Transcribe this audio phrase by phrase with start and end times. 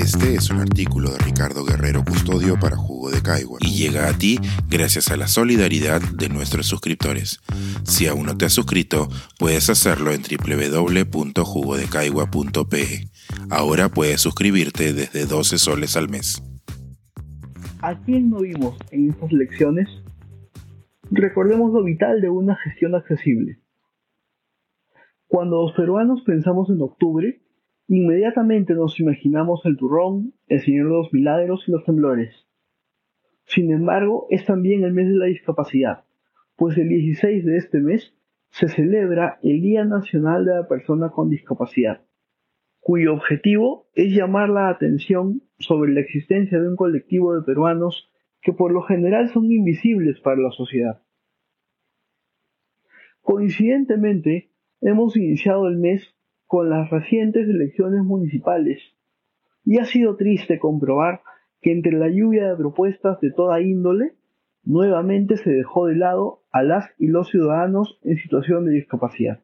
[0.00, 4.16] Este es un artículo de Ricardo Guerrero Custodio para Jugo de Caigua y llega a
[4.16, 7.42] ti gracias a la solidaridad de nuestros suscriptores.
[7.84, 13.10] Si aún no te has suscrito, puedes hacerlo en www.jugodecaigua.pe.
[13.50, 16.42] Ahora puedes suscribirte desde 12 soles al mes.
[17.82, 19.86] ¿A quién no vimos en estas lecciones?
[21.10, 23.58] Recordemos lo vital de una gestión accesible.
[25.26, 27.42] Cuando los peruanos pensamos en octubre,
[27.92, 32.46] Inmediatamente nos imaginamos el turrón, el Señor de los Milagros y los temblores.
[33.46, 36.04] Sin embargo, es también el mes de la discapacidad,
[36.54, 38.14] pues el 16 de este mes
[38.50, 42.06] se celebra el Día Nacional de la Persona con Discapacidad,
[42.78, 48.08] cuyo objetivo es llamar la atención sobre la existencia de un colectivo de peruanos
[48.40, 51.02] que por lo general son invisibles para la sociedad.
[53.20, 56.14] Coincidentemente, hemos iniciado el mes
[56.50, 58.82] con las recientes elecciones municipales,
[59.64, 61.20] y ha sido triste comprobar
[61.62, 64.14] que entre la lluvia de propuestas de toda índole,
[64.64, 69.38] nuevamente se dejó de lado a las y los ciudadanos en situación de discapacidad.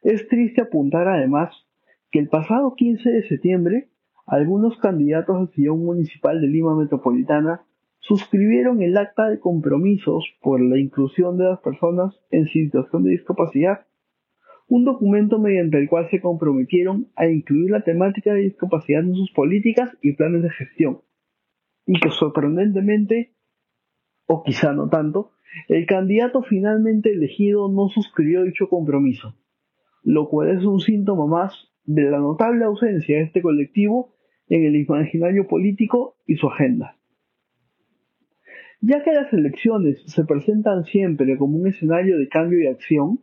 [0.00, 1.54] Es triste apuntar además
[2.10, 3.90] que el pasado 15 de septiembre,
[4.24, 7.60] algunos candidatos al sillón municipal de Lima Metropolitana
[7.98, 13.84] suscribieron el acta de compromisos por la inclusión de las personas en situación de discapacidad
[14.66, 19.30] un documento mediante el cual se comprometieron a incluir la temática de discapacidad en sus
[19.32, 21.00] políticas y planes de gestión,
[21.86, 23.34] y que sorprendentemente,
[24.26, 25.32] o quizá no tanto,
[25.68, 29.36] el candidato finalmente elegido no suscribió dicho compromiso,
[30.02, 34.14] lo cual es un síntoma más de la notable ausencia de este colectivo
[34.48, 36.96] en el imaginario político y su agenda.
[38.80, 43.20] Ya que las elecciones se presentan siempre como un escenario de cambio y acción,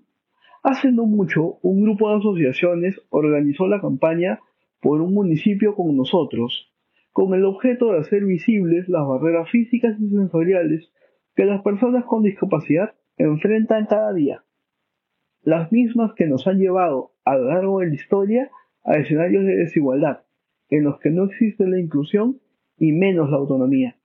[0.64, 4.40] Hace no mucho, un grupo de asociaciones organizó la campaña
[4.80, 6.72] por un municipio con nosotros,
[7.12, 10.92] con el objeto de hacer visibles las barreras físicas y sensoriales
[11.36, 14.44] que las personas con discapacidad enfrentan cada día,
[15.42, 18.52] las mismas que nos han llevado a lo largo de la historia
[18.84, 20.24] a escenarios de desigualdad,
[20.70, 22.40] en los que no existe la inclusión
[22.78, 23.96] y menos la autonomía.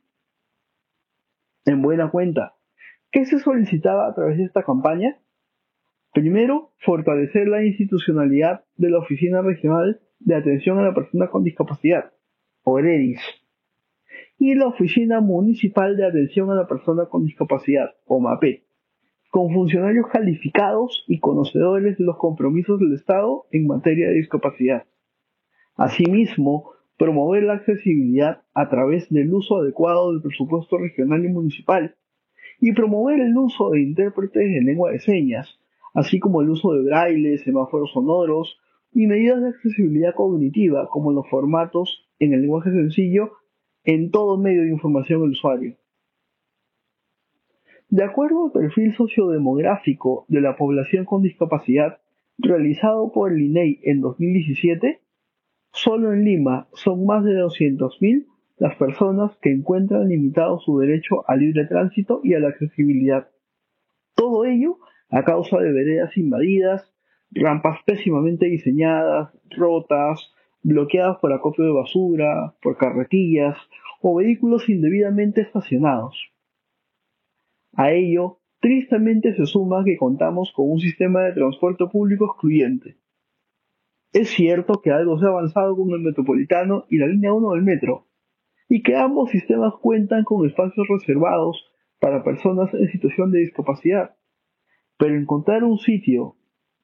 [1.65, 2.55] En buena cuenta,
[3.11, 5.19] ¿qué se solicitaba a través de esta campaña?
[6.17, 12.11] Primero, fortalecer la institucionalidad de la Oficina Regional de Atención a la Persona con Discapacidad,
[12.63, 13.21] OREDIS,
[14.39, 18.65] y la Oficina Municipal de Atención a la Persona con Discapacidad, OMAPE,
[19.29, 24.85] con funcionarios calificados y conocedores de los compromisos del Estado en materia de discapacidad.
[25.75, 31.95] Asimismo, promover la accesibilidad a través del uso adecuado del presupuesto regional y municipal,
[32.59, 35.61] y promover el uso de intérpretes de lengua de señas,
[35.97, 38.59] así como el uso de braille, semáforos sonoros
[38.93, 43.33] y medidas de accesibilidad cognitiva como los formatos en el lenguaje sencillo
[43.83, 45.77] en todo medio de información del usuario.
[47.89, 51.99] De acuerdo al perfil sociodemográfico de la población con discapacidad
[52.37, 55.01] realizado por el INEI en 2017,
[55.73, 58.27] solo en Lima son más de 200.000
[58.59, 63.29] las personas que encuentran limitado su derecho al libre tránsito y a la accesibilidad.
[64.15, 64.79] Todo ello
[65.11, 66.93] a causa de veredas invadidas,
[67.31, 73.57] rampas pésimamente diseñadas, rotas, bloqueadas por acopio de basura, por carretillas
[74.01, 76.33] o vehículos indebidamente estacionados.
[77.75, 82.97] A ello, tristemente se suma que contamos con un sistema de transporte público excluyente.
[84.13, 87.63] Es cierto que algo se ha avanzado con el metropolitano y la línea 1 del
[87.63, 88.09] metro,
[88.69, 91.65] y que ambos sistemas cuentan con espacios reservados
[92.01, 94.16] para personas en situación de discapacidad.
[94.99, 96.37] Pero encontrar un sitio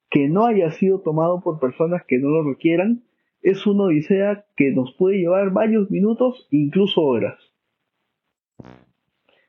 [0.09, 3.03] que no haya sido tomado por personas que no lo requieran
[3.41, 7.37] es una odisea que nos puede llevar varios minutos, incluso horas.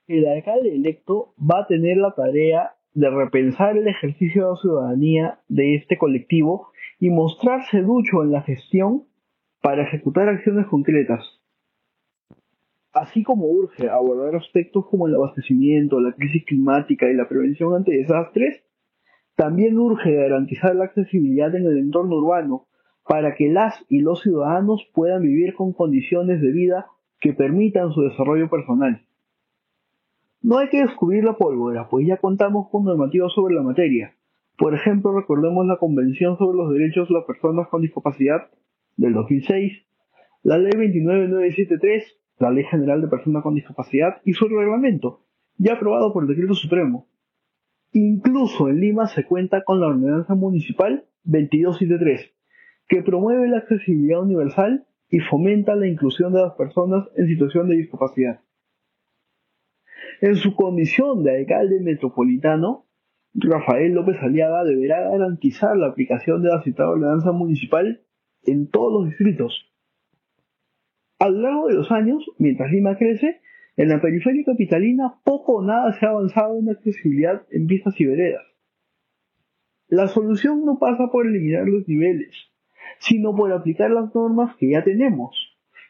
[0.07, 5.41] El alcalde electo va a tener la tarea de repensar el ejercicio de la ciudadanía
[5.49, 6.69] de este colectivo
[6.99, 9.05] y mostrarse ducho en la gestión
[9.61, 11.25] para ejecutar acciones concretas.
[12.95, 17.91] Así como urge abordar aspectos como el abastecimiento, la crisis climática y la prevención ante
[17.91, 18.63] desastres,
[19.35, 22.69] también urge garantizar la accesibilidad en el entorno urbano
[23.05, 26.87] para que las y los ciudadanos puedan vivir con condiciones de vida
[27.21, 29.03] que permitan su desarrollo personal.
[30.41, 34.15] No hay que descubrir la pólvora, pues ya contamos con normativas sobre la materia.
[34.57, 38.51] Por ejemplo, recordemos la Convención sobre los Derechos de las Personas con Discapacidad
[38.97, 39.73] del 2006,
[40.45, 45.21] la Ley 29973 la Ley General de Personas con Discapacidad y su reglamento,
[45.57, 47.07] ya aprobado por el Decreto Supremo.
[47.93, 52.33] Incluso en Lima se cuenta con la Ordenanza Municipal 2273,
[52.89, 57.77] que promueve la accesibilidad universal y fomenta la inclusión de las personas en situación de
[57.77, 58.41] discapacidad.
[60.21, 62.87] En su condición de alcalde metropolitano,
[63.35, 68.03] Rafael López Aliaga deberá garantizar la aplicación de la citada ordenanza municipal
[68.45, 69.74] en todos los distritos.
[71.25, 73.41] A lo largo de los años, mientras Lima crece,
[73.79, 78.05] en la periferia capitalina poco o nada se ha avanzado en accesibilidad en pistas y
[78.05, 78.45] veredas.
[79.89, 82.29] La solución no pasa por eliminar los niveles,
[82.99, 85.35] sino por aplicar las normas que ya tenemos.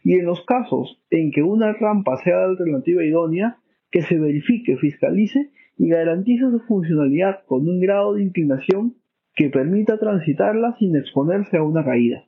[0.05, 3.59] Y en los casos en que una rampa sea la alternativa idónea,
[3.91, 8.99] que se verifique, fiscalice y garantice su funcionalidad con un grado de inclinación
[9.35, 12.25] que permita transitarla sin exponerse a una caída.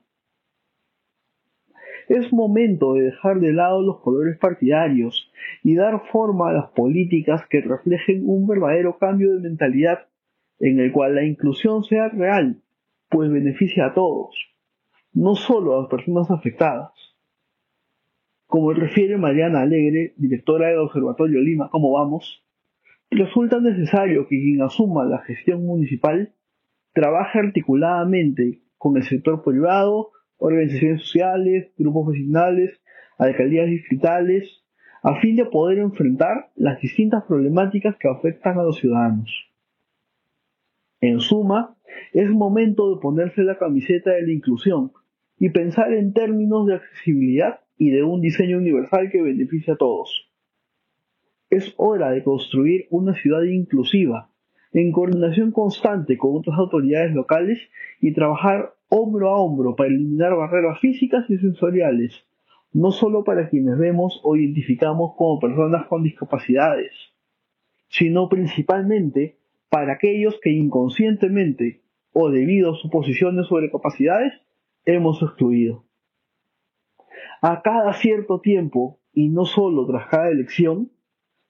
[2.07, 5.29] Es momento de dejar de lado los colores partidarios
[5.63, 10.07] y dar forma a las políticas que reflejen un verdadero cambio de mentalidad
[10.59, 12.61] en el cual la inclusión sea real,
[13.09, 14.35] pues beneficia a todos,
[15.13, 16.91] no solo a las personas afectadas.
[18.47, 22.43] Como refiere Mariana Alegre, directora del Observatorio Lima, ¿cómo vamos?
[23.11, 26.33] Resulta necesario que quien asuma la gestión municipal
[26.93, 32.79] trabaje articuladamente con el sector privado, organizaciones sociales, grupos vecinales,
[33.17, 34.63] alcaldías distritales,
[35.03, 39.31] a fin de poder enfrentar las distintas problemáticas que afectan a los ciudadanos.
[41.01, 41.75] En suma,
[42.13, 44.91] es momento de ponerse la camiseta de la inclusión
[45.39, 50.29] y pensar en términos de accesibilidad y de un diseño universal que beneficie a todos.
[51.49, 54.29] Es hora de construir una ciudad inclusiva,
[54.73, 57.59] en coordinación constante con otras autoridades locales
[58.01, 62.25] y trabajar hombro a hombro para eliminar barreras físicas y sensoriales,
[62.73, 66.91] no solo para quienes vemos o identificamos como personas con discapacidades,
[67.87, 69.37] sino principalmente
[69.69, 71.81] para aquellos que inconscientemente
[72.13, 74.33] o debido a suposiciones sobre capacidades
[74.85, 75.83] hemos excluido.
[77.41, 80.91] A cada cierto tiempo, y no solo tras cada elección,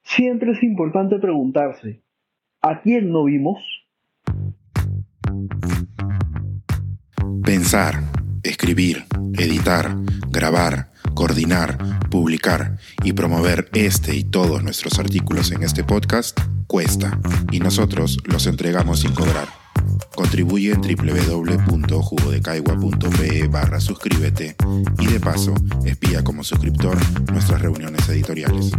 [0.02, 2.02] siempre es importante preguntarse,
[2.62, 3.58] ¿a quién no vimos?
[7.44, 8.02] Pensar,
[8.42, 9.96] escribir, editar,
[10.28, 17.18] grabar, coordinar, publicar y promover este y todos nuestros artículos en este podcast cuesta
[17.50, 19.48] y nosotros los entregamos sin cobrar.
[20.14, 20.80] Contribuye en
[23.48, 24.56] barra suscríbete
[24.98, 26.98] y de paso espía como suscriptor
[27.30, 28.72] nuestras reuniones editoriales.